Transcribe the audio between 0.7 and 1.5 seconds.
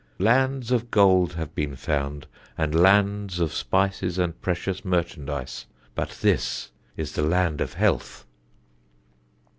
of gold